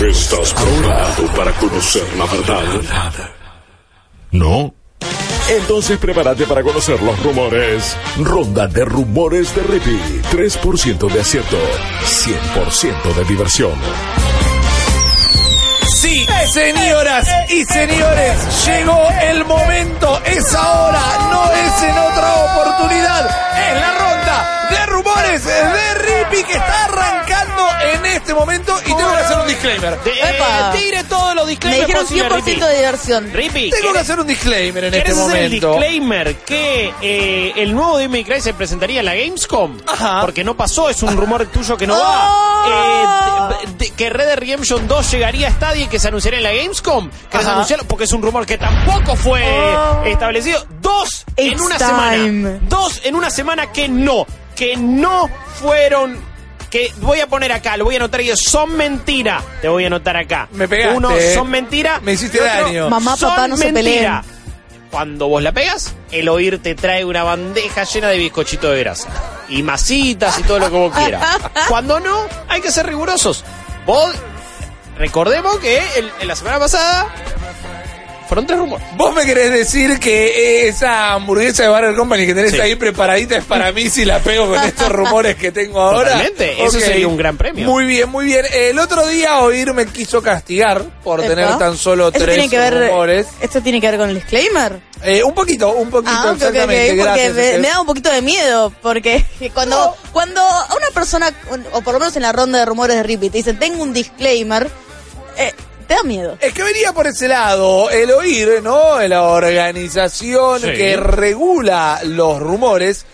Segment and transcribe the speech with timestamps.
[0.00, 3.30] ¿Estás preparado para conocer la verdad?
[4.30, 4.74] ¿No?
[5.48, 7.96] Entonces prepárate para conocer los rumores.
[8.18, 9.98] Ronda de rumores de Rippy.
[10.30, 11.56] 3% de acierto.
[12.04, 13.72] 100% de diversión.
[15.94, 23.80] Sí, señoras y señores, llegó el momento, es ahora, no es en otra oportunidad, es
[23.80, 29.25] la ronda de rumores de Rippy que está arrancando en este momento y tengo que
[29.70, 30.72] eh, Epa.
[30.72, 32.60] tire todos los Me disclaimers dijeron posibles, 100% Rippy.
[32.60, 33.32] de diversión.
[33.32, 35.70] Rippy, Tengo que hacer un disclaimer en este ¿Querés hacer el momento.
[35.70, 39.78] disclaimer que eh, el nuevo May Cry se presentaría en la Gamescom?
[39.86, 40.20] Ajá.
[40.20, 42.00] Porque no pasó, es un rumor tuyo que no Oh.
[42.02, 42.52] va.
[42.66, 46.38] Eh, de- de- que Red Dead Redemption 2 llegaría a Stadia y que se anunciaría
[46.38, 47.08] en la Gamescom.
[47.30, 47.54] ¿Querés Ajá.
[47.54, 47.84] anunciarlo?
[47.86, 50.02] Porque es un rumor que tampoco fue Oh.
[50.04, 50.66] establecido.
[50.80, 51.88] Dos en una time.
[51.90, 52.58] semana.
[52.62, 54.26] Dos en una semana que no.
[54.56, 56.18] Que no fueron
[56.70, 59.42] que voy a poner acá, lo voy a anotar y son mentira.
[59.62, 60.48] Te voy a anotar acá.
[60.52, 61.34] Me pegaste, Uno, eh.
[61.34, 62.00] son mentira.
[62.02, 62.90] Me hiciste otro, daño.
[62.90, 64.22] Mamá, son papá, no se mentira.
[64.22, 64.36] peleen.
[64.90, 69.08] Cuando vos la pegas, el oír te trae una bandeja llena de bizcochito de grasa.
[69.48, 71.38] Y masitas y todo lo que vos quieras.
[71.68, 72.16] Cuando no,
[72.48, 73.44] hay que ser rigurosos.
[73.84, 74.14] Vos,
[74.96, 77.06] recordemos que el- en la semana pasada
[78.26, 78.86] fueron tres rumores.
[78.96, 82.60] ¿Vos me querés decir que esa hamburguesa de Burger Company que tenés Sí.
[82.60, 86.10] ahí preparadita es para mí si la pego con estos rumores que tengo ahora?
[86.12, 87.66] Totalmente, eso sería un gran premio.
[87.68, 88.44] Muy bien, muy bien.
[88.52, 92.88] El otro día Oír me quiso castigar por tener tan solo tres tiene que ver,
[92.88, 93.26] rumores.
[93.40, 94.80] ¿Esto tiene que ver con el disclaimer?
[95.02, 96.96] Eh, un poquito, un poquito, Ah, ok, ok, ok, exactamente.
[96.96, 97.02] porque
[97.32, 97.60] gracias.
[97.60, 99.24] me, da un poquito de miedo, porque
[99.54, 99.94] cuando, No.
[100.12, 101.30] cuando a una persona,
[101.72, 103.92] o por lo menos en la ronda de rumores de Rippy, te dicen, tengo un
[103.92, 104.68] disclaimer,
[105.36, 105.52] eh,
[105.86, 106.36] te da miedo.
[106.40, 109.00] Es que venía por ese lado el oír, ¿no?
[109.06, 110.72] La organización Sí.
[110.72, 113.04] que regula los rumores.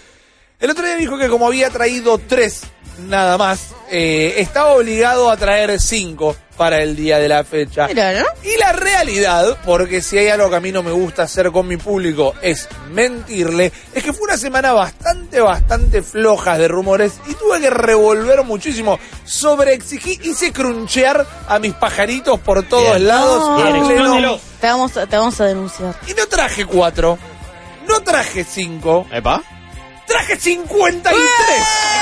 [0.61, 2.63] El otro día dijo que como había traído tres
[3.09, 7.87] nada más, eh, estaba obligado a traer cinco para el día de la fecha.
[7.89, 8.27] Mira, ¿no?
[8.43, 11.67] Y la realidad, porque si hay algo que a mí no me gusta hacer con
[11.67, 17.35] mi público es mentirle, es que fue una semana bastante, bastante floja de rumores y
[17.35, 23.09] tuve que revolver muchísimo, sobre exigir, hice crunchear a mis pajaritos por todos Bien.
[23.09, 23.49] lados.
[23.49, 23.57] No.
[23.57, 25.95] Bien, vamos, te vamos a denunciar.
[26.07, 27.19] y no traje cuatro,
[27.89, 29.43] no traje cinco, ¿Epa?
[30.07, 31.23] Traje 53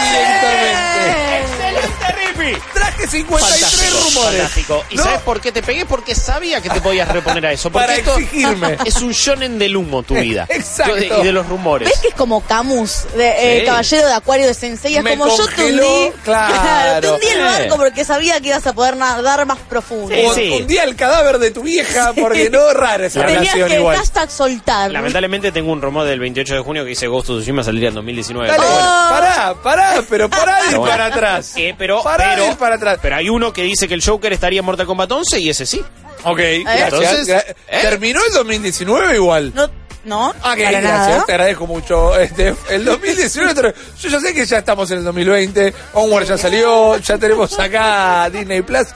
[0.02, 1.40] directamente.
[1.40, 2.62] ¡Excelente, Rippy!
[2.74, 4.38] Traje 53 Fantástico, rumores.
[4.40, 4.84] fantástico.
[4.90, 5.04] ¿Y ¿No?
[5.04, 5.86] sabes por qué te pegué?
[5.86, 7.70] Porque sabía que te podías reponer a eso.
[7.70, 8.76] Porque Para esto exigirme.
[8.84, 10.46] Es un shonen del humo tu vida.
[10.48, 11.20] Exacto.
[11.20, 11.88] Y de los rumores.
[11.88, 13.66] ¿Ves que es como Camus, de, eh, Sí.
[13.66, 14.96] caballero de Acuario de Sensei?
[14.96, 17.00] Es Me como yo te hundí, claro.
[17.00, 20.14] te hundí el barco porque sabía que ibas a poder nadar más profundo.
[20.14, 20.50] Sí, Un- sí.
[20.62, 23.96] Un día el cadáver de tu vieja, porque no rara esa Tenías relación que igual.
[23.96, 24.90] hashtag soltar.
[24.90, 27.94] Lamentablemente tengo un rumor del 28 de junio que dice Ghost of Tsushima saldría en
[27.96, 28.48] 2019.
[28.48, 29.06] Dale, pero bueno.
[29.10, 30.90] pará, pará, pero pará de ir bueno.
[30.90, 31.52] para atrás.
[31.56, 32.98] Eh, pero, Pará de pero, ir para atrás.
[33.02, 35.66] pero hay uno que dice que el Joker estaría en Mortal Kombat 11 y ese
[35.66, 35.82] sí.
[36.24, 36.92] Ok, gracias.
[36.92, 37.56] Entonces, ¿eh?
[37.82, 39.52] ¿Terminó el 2019 igual?
[39.54, 39.70] No,
[40.04, 41.24] no, Ok, para gracias, nada.
[41.26, 42.18] te agradezco mucho.
[42.18, 46.38] Este, el 2019, ter- yo ya sé que ya estamos en el 2020, Onward ya
[46.38, 48.88] salió, ya tenemos acá Disney Plus.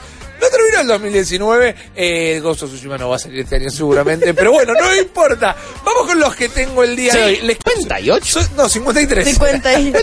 [0.45, 4.51] No terminó el 2019, eh, of Tsushima no va a salir este año seguramente, pero
[4.51, 5.55] bueno, no importa.
[5.83, 7.41] Vamos con los que tengo el día Sí, de hoy.
[7.41, 8.25] Les 58.
[8.25, 9.27] So- no, 53.
[9.27, 9.93] 50 y...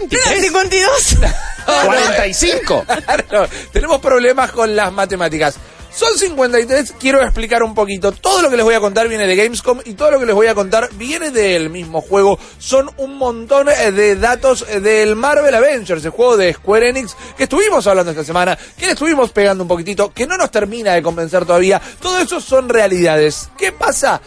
[0.41, 1.17] 52.
[1.85, 2.85] 45.
[3.29, 5.55] Claro, tenemos problemas con las matemáticas.
[5.95, 8.13] Son 53, quiero explicar un poquito.
[8.13, 10.35] Todo lo que les voy a contar viene de Gamescom y todo lo que les
[10.35, 12.39] voy a contar viene del mismo juego.
[12.59, 17.15] Son un montón eh, de datos eh, del Marvel Avengers, el juego de Square Enix
[17.37, 20.95] que estuvimos hablando esta semana, que le estuvimos pegando un poquitito, que no nos termina
[20.95, 21.81] de convencer todavía.
[22.01, 23.51] Todo eso son realidades.
[23.59, 24.21] ¿Qué pasa?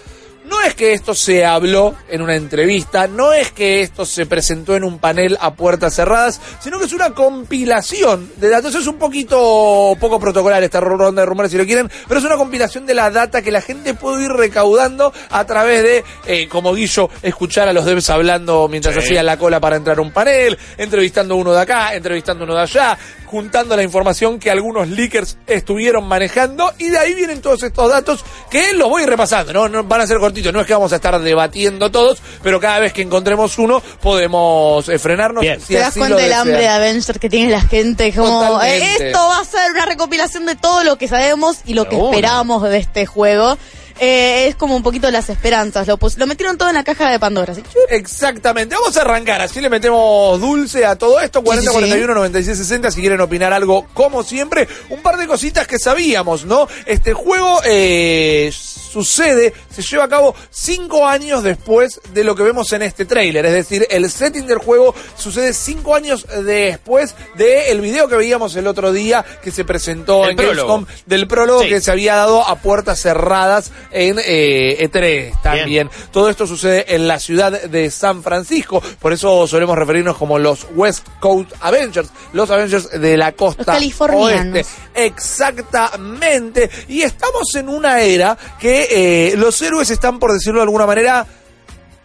[0.47, 4.75] No es que esto se habló en una entrevista, no es que esto se presentó
[4.75, 8.75] en un panel a puertas cerradas, sino que es una compilación de datos.
[8.75, 12.37] Es un poquito poco protocolar esta ronda de rumores si lo quieren, pero es una
[12.37, 16.73] compilación de la data que la gente puede ir recaudando a través de, eh, como
[16.73, 19.01] Guillo, escuchar a los devs hablando mientras Sí.
[19.01, 22.61] hacían la cola para entrar a un panel, entrevistando uno de acá, entrevistando uno de
[22.61, 27.89] allá, juntando la información que algunos leakers estuvieron manejando y de ahí vienen todos estos
[27.89, 29.67] datos que los voy repasando, ¿no?
[29.67, 32.79] no van a ser cortitos, no es que vamos a estar debatiendo todos, pero cada
[32.79, 35.41] vez que encontremos uno podemos eh, frenarnos.
[35.41, 35.59] Bien.
[35.59, 36.67] si Te das cuenta del hambre de.
[36.67, 38.13] Avengers que tiene la gente.
[38.13, 41.87] Como, eh, esto va a ser una recopilación de todo lo que sabemos y lo
[41.87, 43.57] que esperamos de este juego.
[43.99, 45.87] Eh, es como un poquito las esperanzas.
[45.87, 47.53] Lo, pus- lo metieron todo en la caja de Pandora.
[47.89, 51.89] Exactamente, vamos a arrancar, así le metemos dulce a todo esto, 40, Sí, sí, sí.
[51.89, 56.45] 41, 96, 60, si quieren opinar algo, como siempre, un par de cositas que sabíamos,
[56.45, 56.67] ¿no?
[56.85, 62.71] Este juego eh, sucede, se lleva a cabo cinco años después de lo que vemos
[62.73, 68.07] en este tráiler, es decir, el setting del juego sucede cinco años después del video
[68.07, 70.67] que veíamos el otro día que se presentó El en prólogo.
[70.73, 71.69] Gamescom, del prólogo Sí.
[71.69, 75.89] que se había dado a puertas cerradas en eh, E3 también.
[76.11, 80.67] Todo esto sucede en la ciudad de San Francisco, por eso solemos referirnos como los
[80.75, 84.55] West Coast Avengers, los Avengers de la costa Los californianos.
[84.55, 84.65] oeste.
[84.93, 86.69] Exactamente.
[86.89, 88.87] Y estamos en una era que
[89.31, 91.25] eh, los héroes están, por decirlo de alguna manera,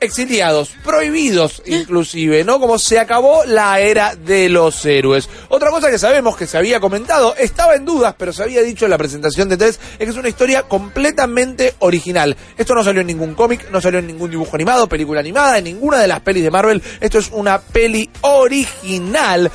[0.01, 2.59] exiliados, prohibidos inclusive, ¿no?
[2.59, 5.29] Como se acabó la era de los héroes.
[5.49, 8.87] Otra cosa que sabemos que se había comentado, estaba en dudas, pero se había dicho
[8.87, 12.37] en la presentación de TES, es que es una historia completamente original.
[12.57, 15.65] Esto no salió en ningún cómic, no salió en ningún dibujo animado, película animada, en
[15.65, 16.83] ninguna de las pelis de Marvel.
[17.01, 19.51] Esto es una peli original.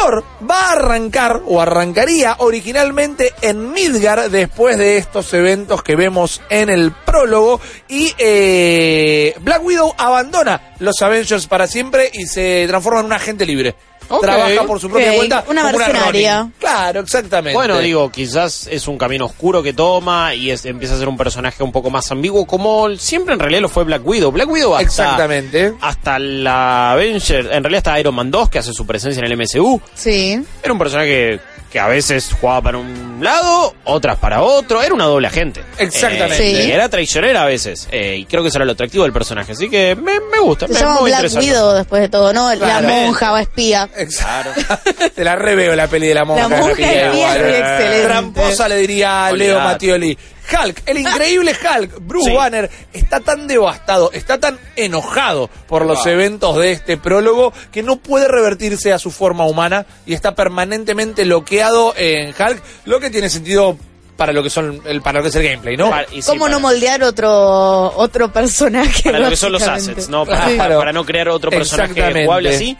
[0.00, 6.70] Va a arrancar o arrancaría originalmente en Midgar después de estos eventos que vemos en
[6.70, 13.06] el prólogo y eh, Black Widow abandona los Avengers para siempre y se transforma en
[13.06, 13.74] un agente libre.
[14.20, 15.44] Trabaja por su propia Ok, cuenta.
[15.48, 16.50] una mercenaria.
[16.58, 17.54] Claro, exactamente.
[17.56, 21.16] Bueno, digo, quizás es un camino oscuro que toma y es- empieza a ser un
[21.16, 24.32] personaje un poco más ambiguo, como siempre en realidad lo fue Black Widow.
[24.32, 25.74] Black Widow hasta, Exactamente.
[25.80, 29.32] hasta la Avenger, en realidad hasta Iron Man 2, que hace su presencia en el
[29.36, 30.42] MCU, Sí.
[30.62, 35.04] era un personaje que, a veces jugaba para un lado, otras para otro, era una
[35.04, 35.62] doble agente.
[35.78, 36.36] Exactamente.
[36.36, 36.68] Sí.
[36.68, 39.52] Y era traicionera a veces, eh, y creo que eso era lo atractivo del personaje,
[39.52, 40.66] así que me, me gusta.
[40.66, 41.32] Se me- llama muy Black.
[41.36, 42.50] Widow después de todo, ¿no?
[42.56, 42.86] Claro.
[42.86, 43.88] La monja o espía.
[43.96, 44.78] Exacto.
[45.14, 46.48] Te la reveo la peli de la monja.
[46.48, 48.02] La monja espía es excelente.
[48.04, 50.18] Tramposa le diría Leo Olvidate.
[50.50, 52.36] Hulk, el increíble Hulk, Bruce Sí.
[52.36, 56.08] Banner, está tan devastado, está tan enojado por los Wow.
[56.12, 61.24] eventos de este prólogo que no puede revertirse a su forma humana y está permanentemente
[61.24, 63.76] bloqueado en Hulk, lo que tiene sentido
[64.16, 65.88] para lo que son el para lo que es el gameplay, ¿no?
[65.88, 69.04] Para- y sí, ¿Cómo para- no moldear otro otro personaje?
[69.04, 70.26] para lo que son los assets, ¿no?
[70.26, 72.76] Para, para- para no crear otro personaje jugable así.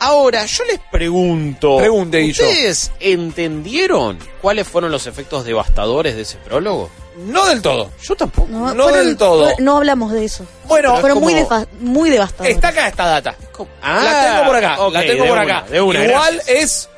[0.00, 1.76] Ahora, yo les pregunto.
[1.78, 2.44] Pregunte, Guillo.
[2.46, 6.90] ¿Ustedes entendieron cuáles fueron los efectos devastadores de ese prólogo?
[7.26, 7.90] No del todo.
[8.02, 8.46] Yo tampoco.
[8.48, 9.50] No, No fueron- del todo.
[9.58, 10.46] No hablamos de eso.
[10.66, 12.54] Bueno, fueron es muy, como- defa- muy devastadores.
[12.54, 13.34] Está acá esta data.
[13.82, 15.66] Ah, la tengo por acá, la tengo por una, acá.
[15.68, 16.48] de una, Igual gracias.
[16.62, 16.88] es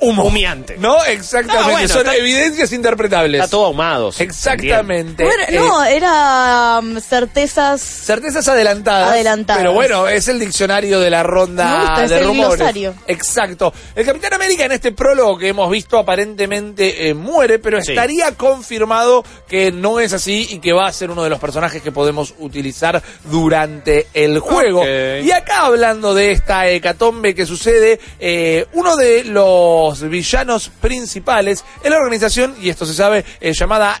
[0.00, 0.24] humo.
[0.24, 0.76] Humeante.
[0.78, 1.64] No, exactamente.
[1.68, 3.40] Ah, bueno, Son está- evidencias interpretables.
[3.40, 4.12] Está todo ahumado.
[4.12, 5.24] sí, Exactamente.
[5.24, 7.80] Bueno, Eh, no, era um, certezas.
[7.80, 9.10] Certezas adelantadas.
[9.10, 9.60] Adelantadas.
[9.62, 12.56] Pero bueno, es el diccionario de la ronda Me gusta, es de el rumores.
[12.56, 12.94] glosario.
[13.06, 13.72] Exacto.
[13.94, 17.92] El Capitán América en este prólogo que hemos visto aparentemente eh, muere, pero Sí.
[17.92, 21.82] estaría confirmado que no es así y que va a ser uno de los personajes
[21.82, 24.82] que podemos utilizar durante el juego.
[24.86, 31.90] Y acá hablando de esta hecatombe que sucede, eh, uno de los villanos principales es
[31.90, 34.00] la organización, y esto se sabe, eh, llamada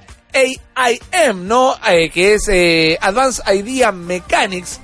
[0.74, 1.76] AIM, ¿no?
[1.88, 4.80] Eh, que es eh, Advanced Idea Mechanics.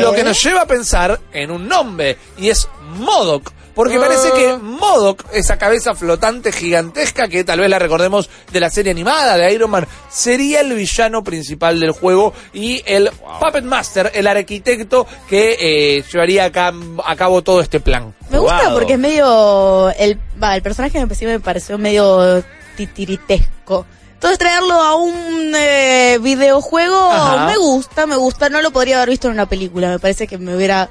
[0.00, 3.52] Lo que nos lleva a pensar en un nombre, y es MODOK.
[3.80, 4.00] Porque Ah.
[4.00, 8.92] parece que MODOK, esa cabeza flotante gigantesca que tal vez la recordemos de la serie
[8.92, 14.26] animada de Iron Man, sería el villano principal del juego y el Puppet Master, el
[14.26, 18.14] arquitecto que eh, llevaría a, cam- a cabo todo este plan.
[18.28, 19.88] Me gusta porque es medio.
[19.98, 22.44] El, va, el personaje en principio me pareció medio
[22.76, 23.86] titiritesco.
[24.14, 27.46] Entonces traerlo a un eh, videojuego Ajá.
[27.46, 28.50] me gusta, me gusta.
[28.50, 29.88] No lo podría haber visto en una película.
[29.88, 30.90] Me parece que me hubiera.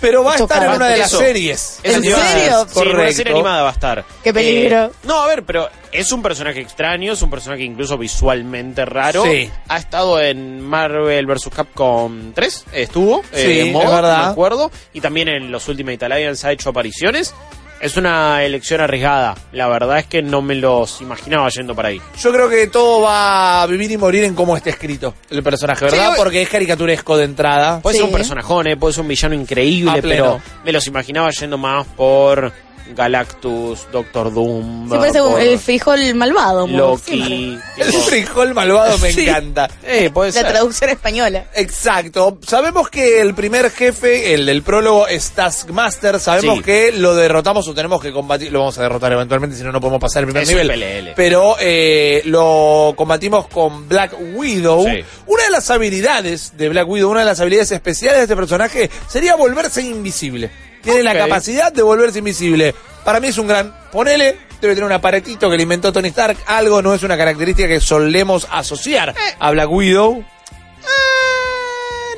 [0.00, 1.18] Pero va a estar en una de las Eso.
[1.18, 1.80] series.
[1.82, 2.16] ¿En serio?
[2.16, 3.12] Sí, en una Correcto.
[3.14, 4.04] serie animada va a estar.
[4.22, 4.84] Qué peligro.
[4.84, 9.24] Eh, no, a ver, pero es un personaje extraño, es un personaje incluso visualmente raro.
[9.24, 9.50] Sí.
[9.68, 11.48] Ha estado en Marvel vs.
[11.54, 13.22] Capcom 3, estuvo.
[13.32, 14.26] Sí, eh, en es modo, verdad.
[14.26, 14.70] me acuerdo.
[14.92, 17.34] Y también en los Ultimate Alliance ha hecho apariciones.
[17.80, 19.34] Es una elección arriesgada.
[19.52, 22.00] La verdad es que no me los imaginaba yendo para ahí.
[22.18, 25.84] Yo creo que todo va a vivir y morir en cómo está escrito el personaje,
[25.84, 26.10] ¿verdad?
[26.12, 27.80] Sí, Porque es caricaturesco de entrada.
[27.80, 28.00] Puede Sí.
[28.00, 30.40] ser un personajón, eh, puede ser un villano increíble, A pleno.
[30.40, 32.50] pero me los imaginaba yendo más por
[32.94, 36.66] Galactus, Doctor Doom, Sí, parece por el frijol malvado.
[36.66, 37.58] Loki.
[37.76, 39.28] El frijol malvado me Sí.
[39.28, 39.68] encanta.
[39.82, 40.48] Eh, puede La ser.
[40.48, 41.44] traducción española.
[41.54, 42.38] Exacto.
[42.46, 46.18] Sabemos que el primer jefe, el del prólogo, es Taskmaster.
[46.20, 46.62] Sabemos Sí.
[46.64, 48.50] que lo derrotamos o tenemos que combatir.
[48.52, 50.68] Lo vamos a derrotar eventualmente, si no, no podemos pasar el primer Es nivel.
[50.68, 51.12] PLL.
[51.14, 54.84] Pero eh, lo combatimos con Black Widow.
[54.84, 55.04] Sí.
[55.26, 58.90] Una de las habilidades de Black Widow, una de las habilidades especiales de este personaje,
[59.08, 60.50] sería volverse invisible.
[60.92, 62.74] Tiene la capacidad de volverse invisible.
[63.04, 63.74] Para mí es un gran.
[63.92, 64.36] Ponele.
[64.60, 66.38] Debe tener un aparatito que le inventó Tony Stark.
[66.46, 70.20] Algo no es una característica que solemos asociar a Black Widow.
[70.20, 70.24] Eh,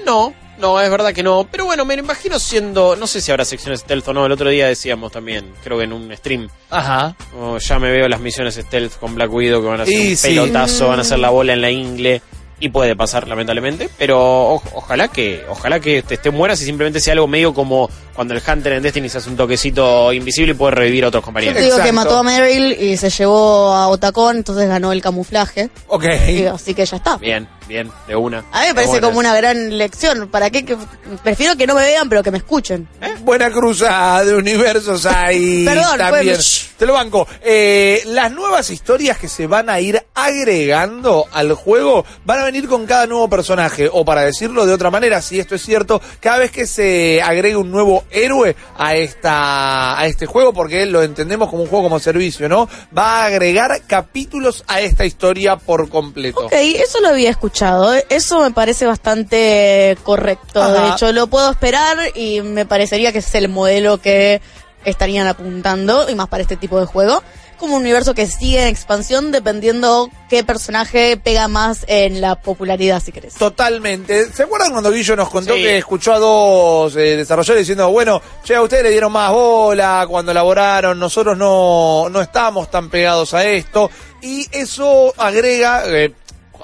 [0.06, 1.46] no, no, es verdad que no.
[1.50, 2.96] Pero bueno, me imagino siendo.
[2.96, 4.26] No sé si habrá secciones stealth o no.
[4.26, 6.48] El otro día decíamos también, creo que en un stream.
[6.70, 7.16] Ajá.
[7.36, 10.10] oh, ya me veo las misiones stealth con Black Widow que van a ser Y
[10.10, 10.28] un sí.
[10.28, 12.22] pelotazo, van a hacer la bola en la ingle.
[12.60, 13.88] Y puede pasar, lamentablemente.
[13.98, 17.88] Pero o- ojalá que ojalá que te, te mueras y simplemente sea algo medio como
[18.14, 21.22] cuando el Hunter en Destiny se hace un toquecito invisible y puede revivir a otros
[21.22, 21.56] Yo compañeros.
[21.56, 25.70] te digo que mató a Meryl y se llevó a Otacón, entonces ganó el camuflaje.
[25.86, 26.04] Ok.
[26.28, 27.16] Y así que ya está.
[27.18, 28.38] Bien, bien, de una.
[28.50, 30.28] A mí me parece como una gran lección.
[30.28, 30.64] ¿Para qué?
[30.64, 30.76] Que,
[31.22, 32.88] prefiero que no me vean, pero que me escuchen.
[33.20, 36.34] Buena cruzada de universos ahí Perdón, también.
[36.34, 37.28] pues, Te lo banco.
[37.42, 42.66] Eh, las nuevas historias que se van a ir agregando al juego van a venir
[42.68, 43.88] con cada nuevo personaje.
[43.92, 47.56] O para decirlo de otra manera, si esto es cierto, cada vez que se agregue
[47.56, 51.98] un nuevo héroe a esta a este juego, porque lo entendemos como un juego como
[51.98, 52.68] servicio, ¿no?
[52.96, 56.46] Va a agregar capítulos a esta historia por completo.
[56.46, 57.57] Ok, eso lo había escuchado.
[58.08, 60.62] Eso me parece bastante correcto.
[60.62, 60.72] Ajá.
[60.86, 64.40] De hecho, lo puedo esperar y me parecería que es el modelo que
[64.84, 67.22] estarían apuntando, y más para este tipo de juego.
[67.58, 73.02] Como un universo que sigue en expansión dependiendo qué personaje pega más en la popularidad,
[73.02, 73.34] si querés.
[73.34, 74.32] Totalmente.
[74.32, 75.62] ¿Se acuerdan cuando Guillo nos contó Sí.
[75.62, 80.06] que escuchó a dos eh, desarrolladores diciendo, bueno, che, a ustedes le dieron más bola
[80.08, 83.90] cuando elaboraron, nosotros no, no estamos tan pegados a esto?
[84.22, 86.12] Y eso agrega, eh,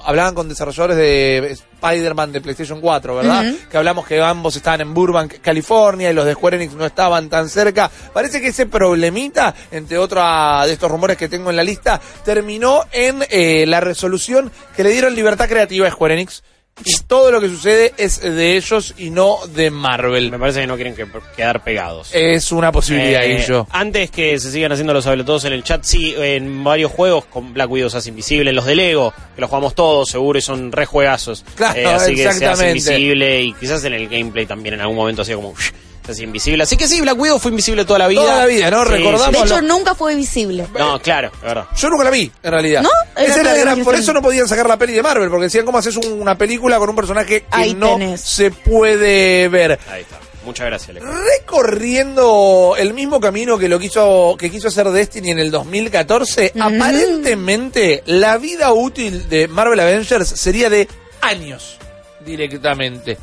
[0.05, 3.53] hablaban con desarrolladores de Spider-Man de PlayStation 4, ¿verdad?
[3.69, 7.29] Que hablamos que ambos estaban en Burbank, California, y los de Square Enix no estaban
[7.29, 7.89] tan cerca.
[8.13, 10.23] Parece que ese problemita, entre otros
[10.65, 14.91] de estos rumores que tengo en la lista, terminó en eh, la resolución que le
[14.91, 16.43] dieron libertad creativa a Square Enix.
[16.83, 20.29] Y todo lo que sucede es de ellos y no de Marvel.
[20.29, 22.09] Me parece que no quieren que- quedar pegados.
[22.13, 23.65] Es una posibilidad, Eh, Guillo.
[23.71, 27.53] Antes que se sigan haciendo los todos en el chat, sí, en varios juegos con
[27.53, 30.41] Black Widow se hace invisible, en los de Lego, que los jugamos todos seguro y
[30.41, 31.45] son re juegazos.
[31.55, 34.97] Claro, Eh, así que se hace invisible y quizás en el gameplay también en algún
[34.97, 35.71] momento hacía como uff,
[36.11, 36.63] hace invisible.
[36.63, 38.21] Así que sí, Black Widow fue invisible toda la vida.
[38.21, 38.83] Toda la vida, ¿no?
[38.85, 40.67] Sí, Recordamos- De hecho, lo- nunca fue visible.
[40.77, 41.65] No, claro, es verdad.
[41.75, 42.81] Yo nunca la vi, en realidad.
[42.81, 42.89] ¿No?
[43.15, 45.29] Era Esa era otra la gran- por eso no podían sacar la peli de Marvel,
[45.29, 48.21] porque decían cómo haces un- una película con un personaje que Ahí no tenés.
[48.21, 49.79] se puede ver.
[49.89, 50.19] Ahí está.
[50.45, 51.07] Muchas gracias, Alejo.
[51.07, 58.03] Recorriendo el mismo camino que lo quiso que quiso hacer Destiny en el 2014, aparentemente
[58.05, 60.87] la vida útil de Marvel Avengers sería de
[61.21, 61.77] años
[62.25, 63.17] directamente.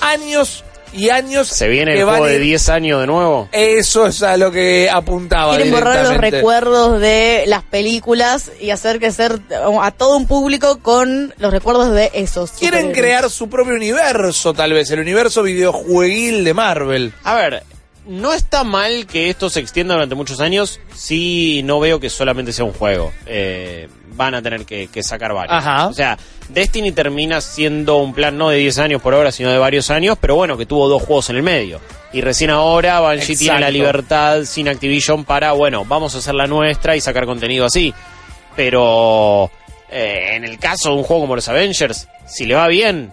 [0.00, 0.64] Años
[0.96, 3.48] y años ¿Se viene el juego de ir- 10 años de nuevo?
[3.52, 5.54] Eso es a lo que apuntaba.
[5.54, 9.38] Quieren borrar los recuerdos de las películas y hacer crecer
[9.82, 12.52] a todo un público con los recuerdos de esos.
[12.52, 17.12] Quieren crear su propio universo, tal vez, el universo videojueguil de Marvel.
[17.24, 17.62] A ver,
[18.06, 22.52] no está mal que esto se extienda durante muchos años si no veo que solamente
[22.52, 23.12] sea un juego.
[23.26, 25.56] Eh, van a tener que, que sacar varios.
[25.56, 25.88] Ajá.
[25.88, 26.16] O sea,
[26.48, 30.16] Destiny termina siendo un plan no de 10 años por ahora, sino de varios años,
[30.20, 31.80] pero bueno, que tuvo dos juegos en el medio.
[32.12, 33.72] Y recién ahora Bungie tiene la Exacto.
[33.72, 37.92] libertad sin Activision para, bueno, vamos a hacer la nuestra y sacar contenido así.
[38.54, 39.50] Pero
[39.90, 43.12] eh, en el caso de un juego como los Avengers, si le va bien,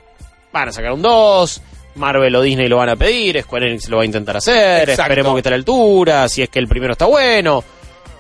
[0.54, 1.62] van a sacar un 2.
[1.96, 5.02] Marvel o Disney lo van a pedir, Square Enix lo va a intentar hacer, Exacto.
[5.04, 7.64] esperemos que esté a la altura, si es que el primero está bueno.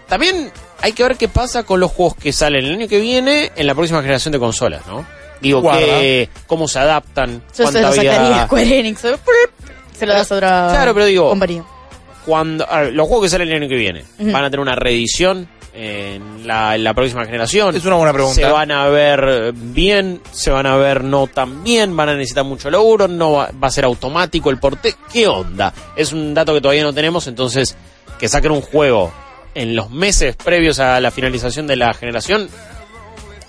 [0.07, 0.51] También
[0.81, 3.65] hay que ver qué pasa con los juegos que salen el año que viene en
[3.67, 5.05] la próxima generación de consolas, ¿no?
[5.41, 5.79] Digo, Guarda.
[5.81, 8.45] que, cómo se adaptan, Yo se cuánta lo sacaría a vida...
[8.45, 9.01] Square Enix.
[9.97, 11.63] Se lo das a otra Claro, pero digo- compañía.
[12.25, 14.03] Cuando, ver, los juegos que salen el año que viene.
[14.19, 17.75] ¿van a tener una reedición en la, en la próxima generación?
[17.75, 18.35] Es una buena pregunta.
[18.35, 22.43] Se van a ver bien, se van a ver no tan bien, van a necesitar
[22.43, 24.95] mucho laburo, no va, va a ser automático el porte.
[25.11, 25.73] ¿Qué onda?
[25.95, 27.75] Es un dato que todavía no tenemos, entonces
[28.19, 29.11] que saquen un juego
[29.55, 32.49] en los meses previos a la finalización de la generación,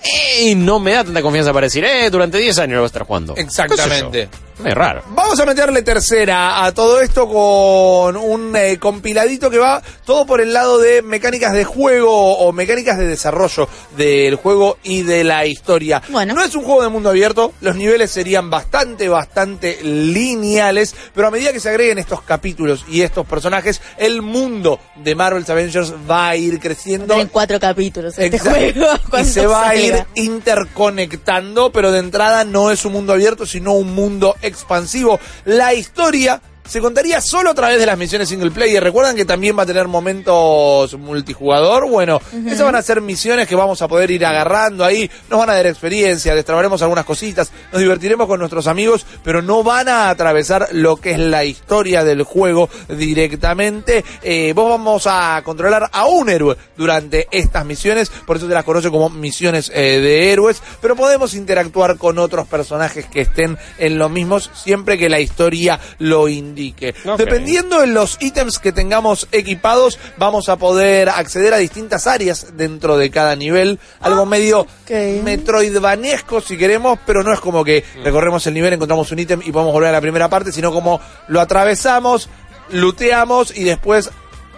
[0.04, 2.86] eh, no me da tanta confianza para decir, eh, durante 10 años lo voy a
[2.86, 3.34] estar jugando.
[3.34, 3.64] ¿Qué sé yo?
[3.74, 4.28] Exactamente.
[4.62, 5.02] Es raro.
[5.08, 10.40] Vamos a meterle tercera a todo esto con un eh, compiladito que va todo por
[10.40, 15.46] el lado de mecánicas de juego o mecánicas de desarrollo del juego y de la
[15.46, 16.02] historia.
[16.08, 16.34] Bueno.
[16.34, 21.30] No es un juego de mundo abierto, los niveles serían bastante, bastante lineales, pero a
[21.30, 26.28] medida que se agreguen estos capítulos y estos personajes, el mundo de Marvel's Avengers va
[26.28, 27.14] a ir creciendo.
[27.14, 28.50] En cuatro capítulos este Exacto.
[28.58, 28.86] juego.
[29.20, 33.74] Y se va a ir interconectando, pero de entrada no es un mundo abierto, sino
[33.74, 35.18] un mundo expansivo.
[35.44, 38.82] La historia se contaría solo a través de las misiones single player.
[38.82, 41.88] ¿Recuerdan que también va a tener momentos multijugador?
[41.88, 45.10] Bueno, esas van a ser misiones que vamos a poder ir agarrando ahí.
[45.28, 49.62] Nos van a dar experiencia, destrabaremos algunas cositas, nos divertiremos con nuestros amigos, pero no
[49.62, 54.04] van a atravesar lo que es la historia del juego directamente.
[54.22, 58.64] Eh, vos vamos a controlar a un héroe durante estas misiones, por eso se las
[58.64, 63.98] conoce como misiones eh, de héroes, pero podemos interactuar con otros personajes que estén en
[63.98, 66.53] los mismos siempre que la historia lo indique.
[66.54, 67.18] Ok.
[67.18, 72.96] Dependiendo de los ítems que tengamos equipados, vamos a poder acceder a distintas áreas dentro
[72.96, 74.90] de cada nivel, algo medio ok.
[75.22, 79.52] metroidvanesco si queremos, pero no es como que recorremos el nivel, encontramos un ítem y
[79.52, 82.28] podemos volver a la primera parte, sino como lo atravesamos,
[82.70, 84.10] looteamos y después,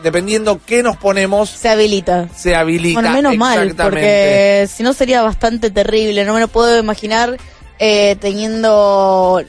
[0.02, 2.28] dependiendo qué nos ponemos, Se habilita.
[2.34, 3.00] se habilita.
[3.00, 3.82] Bueno, menos mal, Exactamente.
[3.82, 6.24] porque si no sería bastante terrible.
[6.24, 7.36] No me lo puedo imaginar
[7.78, 9.42] eh, teniendo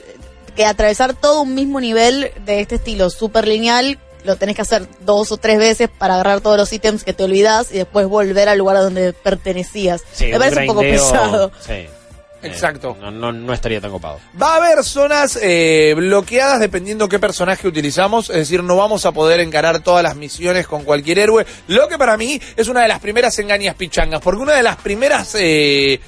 [0.58, 4.00] que atravesar todo un mismo nivel de este estilo súper lineal.
[4.26, 7.24] Lo tenés que hacer dos o tres veces para agarrar todos los ítems que te
[7.24, 10.02] olvidás y después volver al lugar a donde pertenecías.
[10.12, 11.52] Sí, me parece un poco grindeo, pesado.
[11.66, 11.72] Sí.
[11.74, 12.98] Eh, Exacto.
[13.00, 14.20] no, no, no estaría tan copado.
[14.40, 19.12] Va a haber zonas eh, bloqueadas dependiendo qué personaje utilizamos, es decir, no vamos a
[19.12, 22.88] poder encarar todas las misiones con cualquier héroe, lo que para mí es una de
[22.90, 26.00] las primeras engañas pichangas, porque una de las primeras, eh,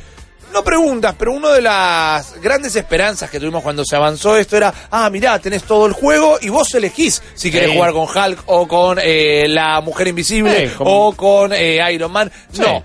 [0.53, 4.73] no preguntas, pero una de las grandes esperanzas que tuvimos cuando se avanzó esto era,
[4.91, 7.75] ah, mirá, tenés todo el juego y vos elegís si querés Sí.
[7.75, 12.11] jugar con Hulk o con eh, la Mujer Invisible Sí, como- o con eh, Iron
[12.11, 12.31] Man.
[12.51, 12.61] Sí.
[12.61, 12.83] No.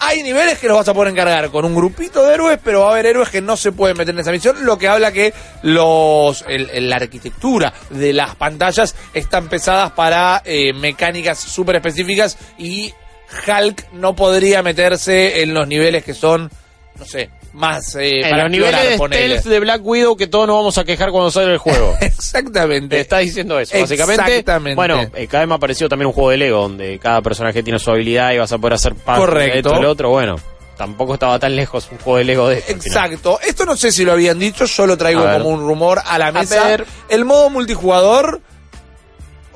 [0.00, 2.88] Hay niveles que los vas a poder encargar con un grupito de héroes, pero va
[2.88, 5.32] a haber héroes que no se pueden meter en esa misión, lo que habla que
[5.62, 12.36] los el- el- la arquitectura de las pantallas están pesadas para eh, mecánicas súper específicas
[12.58, 12.92] y
[13.46, 16.50] Hulk no podría meterse en los niveles que son,
[16.98, 19.38] no sé, más eh, en para los niveles de ponele.
[19.38, 21.94] stealth de Black Widow que todos nos vamos a quejar cuando sale el juego.
[22.00, 23.00] Te Exactamente.
[23.00, 24.22] está diciendo eso, básicamente.
[24.22, 24.76] Exactamente.
[24.76, 27.62] Bueno, eh, cada vez me ha parecido también un juego de Lego donde cada personaje
[27.62, 30.10] tiene su habilidad y vas a poder hacer parte de esto lo otro.
[30.10, 30.36] Bueno,
[30.76, 32.72] tampoco estaba tan lejos un juego de Lego de esto.
[32.72, 33.38] Exacto.
[33.46, 36.32] Esto no sé si lo habían dicho, yo lo traigo como un rumor a la
[36.32, 36.64] mesa.
[36.66, 36.86] ver.
[37.08, 38.40] El modo multijugador,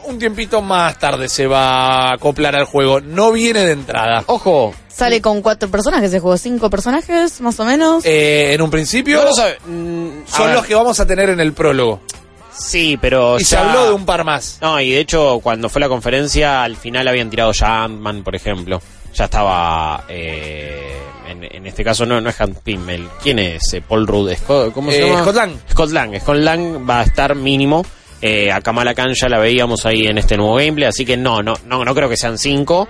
[0.04, 3.00] un tiempito más tarde se va a acoplar al juego.
[3.00, 4.22] No viene de entrada.
[4.26, 8.04] Ojo, Sale con cuatro personajes ese juego, cinco personajes más o menos.
[8.04, 9.58] Eh, en un principio, no lo sabe.
[9.66, 12.00] mm, son los que vamos a tener en el prólogo.
[12.52, 14.58] Sí, pero Y se habló de un par más.
[14.60, 18.34] No, y de hecho, cuando fue la conferencia, al final habían tirado ya Ant-Man, por
[18.34, 18.82] ejemplo.
[19.14, 20.04] Ya estaba.
[20.08, 20.96] eh,
[21.28, 22.88] en, en este caso, no, no es Hank Pym.
[22.90, 23.72] el- ¿Quién es?
[23.74, 24.32] Eh, Paul Rudd.
[24.34, 25.22] Scott- ¿Cómo se Eh, llama?
[25.22, 25.52] Scott Lang.
[25.70, 26.20] Scott Lang.
[26.20, 27.84] Scott Lang va a estar mínimo.
[28.20, 30.88] Eh, a Kamala Khan ya la veíamos ahí en este nuevo gameplay.
[30.88, 32.88] Así que no, no, no, no creo que sean cinco.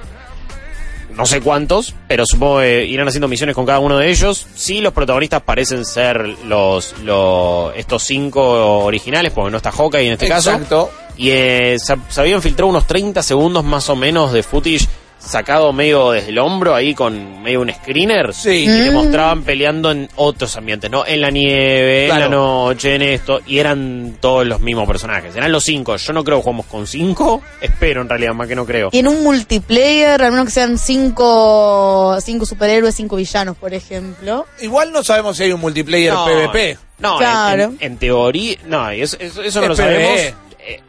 [1.14, 4.46] No sé cuántos, pero supongo que irán haciendo misiones con cada uno de ellos.
[4.54, 10.12] Sí, los protagonistas parecen ser los, los estos cinco originales, porque no está Hawkeye en
[10.12, 10.52] este caso.
[10.52, 10.90] Exacto.
[11.16, 14.86] Y eh, se, se habían filtrado unos 30 segundos más o menos de footage
[15.18, 18.32] sacado medio desde el hombro, ahí con medio un screener.
[18.32, 18.64] Sí.
[18.64, 21.04] Y te mostraban peleando en otros ambientes, ¿no?
[21.06, 23.40] En la nieve, en la noche, en esto.
[23.46, 25.34] Y eran todos los mismos personajes.
[25.36, 25.96] Eran los cinco.
[25.96, 27.42] Yo no creo que jugamos con cinco.
[27.60, 28.88] Espero en realidad, más que no creo.
[28.92, 34.46] Y en un multiplayer, al menos que sean cinco, cinco superhéroes, cinco villanos, por ejemplo.
[34.60, 36.78] Igual no sabemos si hay un multiplayer No, PvP.
[36.98, 37.62] No, en- Claro.
[37.64, 39.94] en, en teoría, no, eso, eso, eso no Es lo PvE.
[39.94, 40.20] sabemos.
[40.20, 40.34] Eh,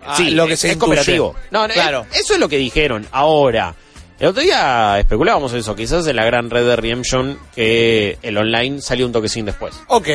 [0.06, 0.88] Ah, sí, lo que es, se es intuye.
[0.96, 1.36] cooperativo.
[1.52, 2.02] No, no, Claro.
[2.12, 3.08] eh, eso es lo que dijeron.
[3.12, 3.74] Ahora,
[4.20, 8.82] el otro día especulábamos eso, quizás en la gran red de Redemption que el online
[8.82, 9.76] salió un toquecín después.
[9.88, 10.08] Ok,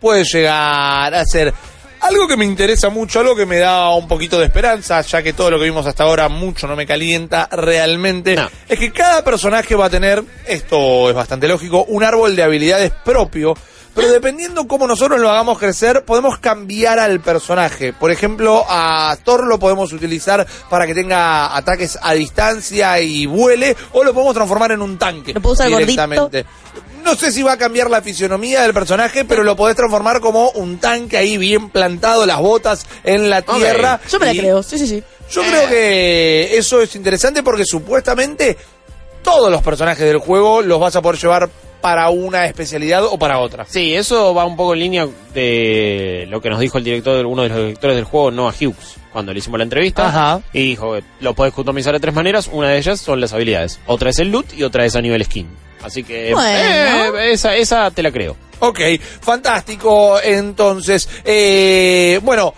[0.00, 1.52] puede llegar a ser
[2.00, 5.32] algo que me interesa mucho, algo que me da un poquito de esperanza, ya que
[5.32, 8.50] todo lo que vimos hasta ahora mucho no me calienta realmente, No.
[8.68, 12.92] es que cada personaje va a tener, esto es bastante lógico, un árbol de habilidades
[13.04, 13.54] propio.
[13.94, 17.92] Pero dependiendo cómo nosotros lo hagamos crecer, podemos cambiar al personaje.
[17.92, 23.76] Por ejemplo, a Thor lo podemos utilizar para que tenga ataques a distancia y vuele,
[23.92, 25.32] o lo podemos transformar en un tanque.
[25.32, 25.92] ¿Lo puedo usar gordito?
[25.92, 26.44] directamente.
[27.04, 30.50] No sé si va a cambiar la fisionomía del personaje, pero lo podés transformar como
[30.50, 34.00] un tanque ahí bien plantado, las botas en la tierra.
[34.10, 35.02] Yo me la creo, sí, sí, sí.
[35.30, 38.56] Yo creo que eso es interesante porque supuestamente
[39.22, 41.50] todos los personajes del juego los vas a poder llevar
[41.84, 43.66] para una especialidad o para otra.
[43.68, 47.42] Sí, eso va un poco en línea de lo que nos dijo el director, uno
[47.42, 50.08] de los directores del juego, Noah Hughes, cuando le hicimos la entrevista.
[50.08, 50.40] Ajá.
[50.54, 52.48] Y dijo lo puedes customizar de tres maneras.
[52.50, 53.80] Una de ellas son las habilidades.
[53.84, 55.46] Otra es el loot y otra es a nivel skin.
[55.82, 57.18] Así que Bueno.
[57.18, 58.34] eh, esa, esa te la creo.
[58.60, 58.80] Ok,
[59.20, 60.18] fantástico.
[60.22, 62.54] Entonces, eh, bueno,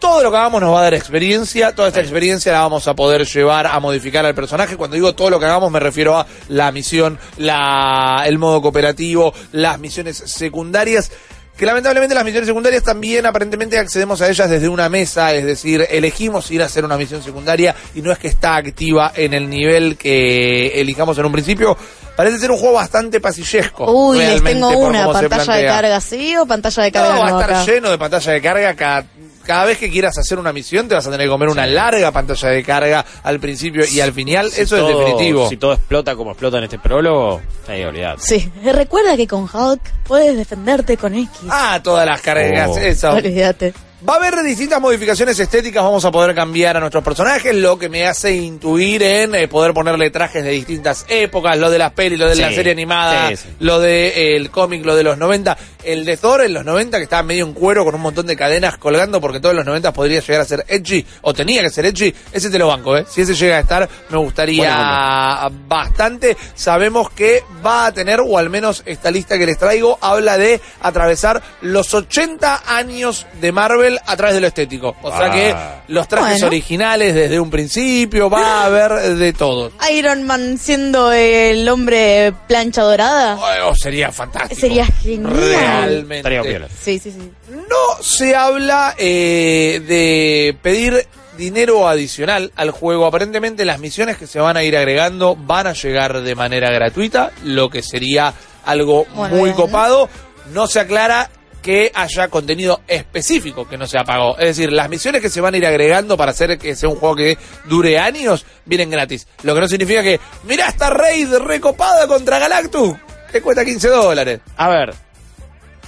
[0.00, 1.72] todo lo que hagamos nos va a dar experiencia.
[1.74, 4.76] Toda esta experiencia la vamos a poder llevar a modificar al personaje.
[4.76, 9.32] Cuando digo todo lo que hagamos, me refiero a la misión, la, el modo cooperativo,
[9.52, 11.12] las misiones secundarias.
[11.56, 15.86] Que lamentablemente las misiones secundarias también aparentemente accedemos a ellas desde una mesa, es decir,
[15.90, 19.50] elegimos ir a hacer una misión secundaria y no es que está activa en el
[19.50, 21.76] nivel que elijamos en un principio.
[22.16, 23.92] Parece ser un juego bastante pasillesco.
[23.92, 27.38] Uy, les tengo una, pantalla de carga sí o pantalla de No, carga va no
[27.38, 27.72] a estar acá?
[27.72, 28.74] lleno de pantalla de carga.
[28.74, 29.04] Cada,
[29.44, 32.10] cada vez que quieras hacer una misión te vas a tener que comer una larga
[32.12, 34.50] pantalla de carga al principio y al final.
[34.50, 35.48] Si Eso todo- es definitivo.
[35.48, 38.22] Si todo explota como explota en este prólogo, ahí olvidate.
[38.22, 41.28] Sí, Eh, recuerda que con Hulk puedes defenderte con X.
[41.48, 42.70] Ah, todas las cargas.
[42.72, 42.78] Oh.
[42.78, 43.10] Eso.
[43.12, 43.72] Olvídate.
[44.08, 47.90] Va a haber distintas modificaciones estéticas, vamos a poder cambiar a nuestros personajes, lo que
[47.90, 52.18] me hace intuir en eh, poder ponerle trajes de distintas épocas, lo de las pelis,
[52.18, 53.48] lo de la serie animada, sí, sí.
[53.58, 56.96] lo de eh, el cómic, lo de los 90, el de Thor en los 90
[56.96, 59.92] que estaba medio en cuero con un montón de cadenas colgando porque todos los 90
[59.92, 63.04] podría llegar a ser edgy o tenía que ser edgy, ese te lo banco, ¿eh?
[63.06, 66.38] Si ese llega a estar, me gustaría bastante.
[66.54, 70.58] Sabemos que va a tener, o al menos esta lista que les traigo, habla de
[70.80, 74.94] atravesar los 80 años de Marvel a través de lo estético.
[75.02, 75.30] O sea Ah.
[75.32, 75.54] que
[75.92, 76.46] los trajes Bueno.
[76.48, 79.72] originales desde un principio, va a haber de todo.
[79.92, 83.38] Iron Man siendo el hombre plancha dorada.
[83.66, 84.60] Oh, sería fantástico.
[84.60, 85.32] Sería genial.
[85.34, 86.68] Realmente.
[86.80, 87.32] Sí, sí, sí.
[87.50, 93.06] No se habla eh, de pedir dinero adicional al juego.
[93.06, 97.30] Aparentemente las misiones que se van a ir agregando van a llegar de manera gratuita,
[97.44, 98.34] lo que sería
[98.66, 99.56] algo Bueno, muy bien.
[99.56, 100.08] copado.
[100.52, 101.30] No se aclara
[101.62, 104.38] que haya contenido específico que no sea pago.
[104.38, 106.96] Es decir, las misiones que se van a ir agregando para hacer que sea un
[106.96, 109.26] juego que dure años, vienen gratis.
[109.42, 112.94] Lo que no significa que, mira esta raid recopada contra Galactus,
[113.30, 114.40] que cuesta 15 dólares.
[114.56, 114.94] A ver,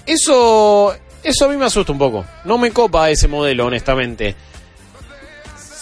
[0.07, 2.25] eso, eso a mí me asusta un poco.
[2.45, 4.35] No me copa ese modelo, honestamente.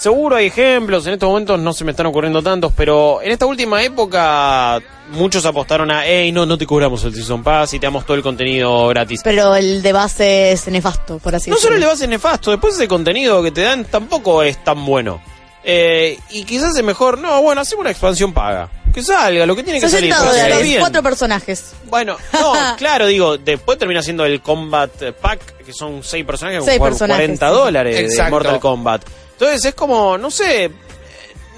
[0.01, 3.45] Seguro hay ejemplos, en estos momentos no se me están ocurriendo tantos, pero en esta
[3.45, 7.87] última época muchos apostaron a, hey, no, no te cobramos el Season Pass y te
[7.87, 9.21] damos todo el contenido gratis.
[9.23, 11.87] Pero el de base es nefasto, por así no solo decirlo.
[11.87, 15.21] le base nefasto, después ese contenido que te dan tampoco es tan bueno.
[15.63, 18.71] Eh, y quizás es mejor, no, bueno, hacemos una expansión paga.
[18.95, 20.25] Que salga, lo que tiene que 60 salir.
[20.25, 20.81] pero está dólares, bien.
[20.81, 21.73] cuatro personajes.
[21.91, 26.79] Bueno, no, claro, digo, después termina siendo el Combat Pack, que son seis personajes Seis
[26.79, 27.55] por personajes, 40 sí.
[27.55, 28.31] dólares de Exacto.
[28.31, 29.03] Mortal Kombat.
[29.41, 30.71] Entonces es como, no sé,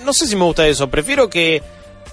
[0.04, 0.88] no sé si me gusta eso.
[0.88, 1.60] Prefiero que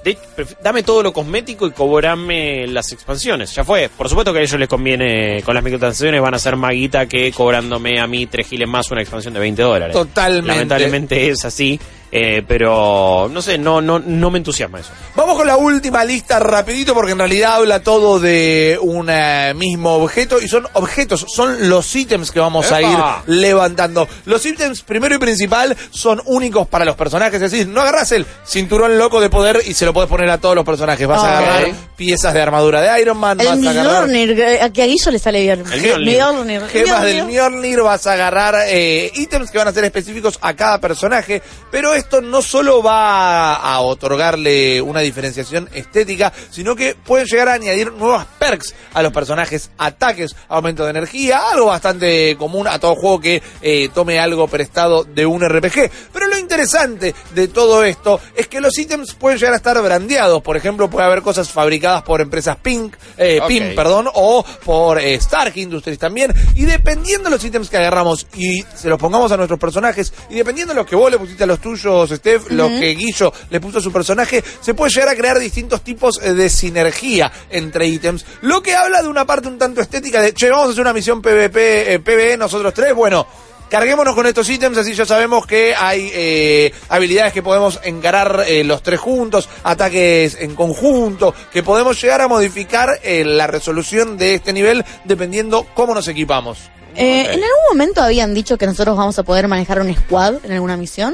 [0.04, 3.54] de- pref- dame todo lo cosmético y cobrame las expansiones.
[3.54, 3.90] Ya fue.
[3.96, 7.32] Por supuesto que a ellos les conviene, con las microtransacciones van a ser maguita que
[7.32, 9.94] cobrándome a mí tres giles más una expansión de 20 dólares.
[9.94, 10.48] Totalmente.
[10.48, 11.80] Lamentablemente es así,
[12.12, 14.90] eh, pero no sé, no, no, no me entusiasma eso.
[15.16, 19.94] Vamos con la última lista rapidito porque en realidad habla todo de un eh, mismo
[19.96, 24.08] objeto y son objetos, son los ítems que vamos a ir levantando.
[24.26, 28.26] Los ítems primero y principal son únicos para los personajes, es decir, no agarras el
[28.46, 31.38] cinturón loco de poder y se lo puedes poner a todos los personajes, vas a
[31.38, 34.82] agarrar piezas de armadura de Iron Man, El vas a agarrar Mjolnir, eh, a que
[34.82, 35.64] a Guillo le sale bien.
[35.72, 36.18] El Mjolnir.
[36.18, 36.62] Mjolnir.
[36.68, 37.42] gemas del Mjolnir.
[37.42, 41.94] Mjolnir, vas a agarrar eh, ítems que van a ser específicos a cada personaje, pero
[42.00, 47.92] esto no solo va a otorgarle una diferenciación estética, sino que pueden llegar a añadir
[47.94, 53.20] nuevas perks a los personajes, ataques, aumento de energía, algo bastante común a todo juego
[53.20, 55.92] que eh, tome algo prestado de un RPG.
[56.12, 60.42] Pero lo interesante de todo esto es que los ítems pueden llegar a estar brandeados,
[60.42, 63.40] por ejemplo, puede haber cosas fabricadas por empresas Pink, eh.
[63.48, 66.34] PIM, perdón, o por eh, Stark Industries también.
[66.56, 70.36] Y dependiendo de los ítems que agarramos y se los pongamos a nuestros personajes, y
[70.36, 73.60] dependiendo de los que vos le pusiste a los tuyos, Steph, los que Guillo le
[73.60, 77.88] puso a su personaje, se puede llegar a crear distintos tipos eh, de sinergia entre
[77.88, 78.26] ítems.
[78.42, 80.94] Lo que habla de una parte un tanto estética de, che, vamos a hacer una
[80.94, 83.26] misión PvP, eh, PvE nosotros tres, bueno.
[83.70, 88.64] Carguémonos con estos ítems, así ya sabemos que hay eh, habilidades que podemos encarar eh,
[88.64, 94.34] los tres juntos, ataques en conjunto, que podemos llegar a modificar eh, la resolución de
[94.34, 96.58] este nivel dependiendo cómo nos equipamos.
[96.96, 100.76] ¿En algún momento habían dicho que nosotros vamos a poder manejar un squad en alguna
[100.76, 101.14] misión?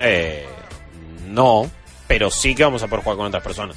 [0.00, 0.46] Eh,
[1.26, 1.70] no,
[2.06, 3.76] pero sí que vamos a poder jugar con otras personas.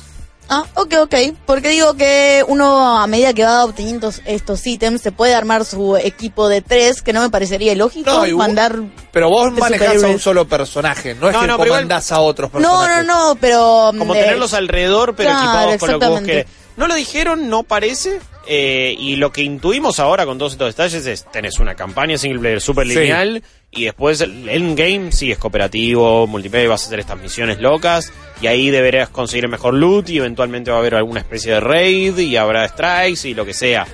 [0.53, 1.15] Ah, ok, ok.
[1.45, 5.95] Porque digo que uno a medida que va obteniendo estos, ítems se puede armar su
[5.95, 8.77] equipo de tres, que no me parecería No, vos- mandar...
[9.13, 12.19] Pero vos de manejás a un solo personaje, no es No, que no, comandás a
[12.19, 13.05] otros No, personajes.
[13.05, 13.91] no, no, pero...
[13.97, 16.45] Como eh, tenerlos alrededor, pero claro, equipados con lo que vos querés.
[16.77, 18.19] No lo dijeron, no parece.
[18.47, 22.39] eh, y lo que intuimos ahora con todos estos detalles es: tenés una campaña single
[22.39, 22.95] player super Sí.
[22.95, 23.43] lineal.
[23.69, 28.11] Y después el endgame sí es cooperativo, multiplayer, vas a hacer estas misiones locas.
[28.41, 30.09] Y ahí deberás conseguir el mejor loot.
[30.09, 32.17] Y eventualmente va a haber alguna especie de raid.
[32.17, 33.85] Y habrá strikes y lo que sea.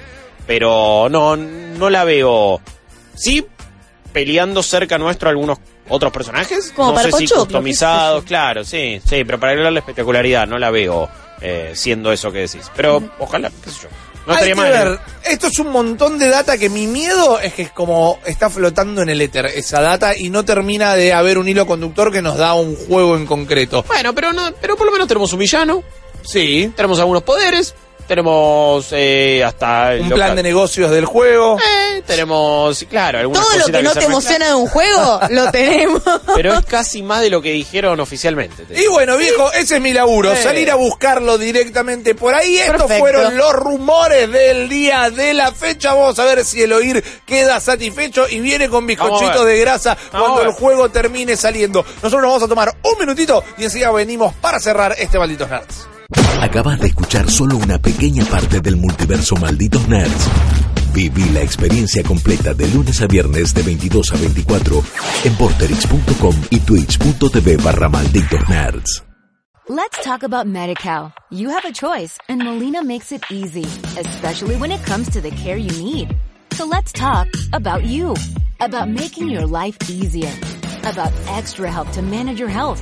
[0.48, 2.62] Pero no, no la veo.
[3.16, 3.46] Sí,
[4.14, 5.60] peleando cerca nuestro algunos
[5.90, 6.72] otros personajes.
[6.76, 10.58] Como no para sé si customizados, claro, sí, sí, pero para agregar la espectacularidad no
[10.58, 11.10] la veo
[11.42, 12.72] eh, siendo eso que decís.
[12.76, 13.90] Pero ojalá, qué sé yo.
[14.26, 14.68] No Hay que mal.
[14.68, 14.72] ¿eh?
[14.72, 18.50] ver, esto es un montón de data que mi miedo es que es como está
[18.50, 22.22] flotando en el éter esa data y no termina de haber un hilo conductor que
[22.22, 23.86] nos da un juego en concreto.
[23.88, 25.82] Bueno, pero no, pero por lo menos tenemos un villano,
[26.28, 27.74] Sí, tenemos algunos poderes,
[28.08, 31.58] tenemos eh, hasta un plan de negocios del juego.
[31.60, 36.02] Eh, tenemos, claro, algunas Todo lo que no te emociona de un juego, lo tenemos.
[36.36, 38.64] Pero es casi más de lo que dijeron oficialmente.
[38.64, 40.44] te Y bueno, viejo, ese es mi laburo, Sí.
[40.44, 42.58] salir a buscarlo directamente por ahí.
[42.58, 43.00] Estos Perfecto.
[43.00, 45.94] fueron los rumores del día de la fecha.
[45.94, 50.30] Vamos a ver si el oír queda satisfecho y viene con bizcochitos de grasa Vamos
[50.32, 51.84] cuando el juego termine saliendo.
[51.84, 55.97] Nosotros nos vamos a tomar un minutito y enseguida venimos para cerrar este Malditos Nerds.
[56.42, 60.28] Acabas de escuchar solo una pequeña parte del multiverso Malditos Nerds.
[60.94, 64.84] Viví la experiencia completa de lunes a viernes de 22 a 24
[65.26, 69.04] en porterix.com y twitch.tv barra Malditos Nerds.
[69.70, 71.14] Let's talk about MediCal.
[71.30, 73.66] You have a choice and Molina makes it easy,
[74.00, 76.16] especially when it comes to the care you need.
[76.54, 78.16] So let's talk about you,
[78.62, 80.32] about making your life easier,
[80.86, 82.82] about extra help to manage your health.